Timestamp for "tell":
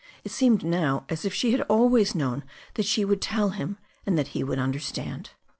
3.21-3.49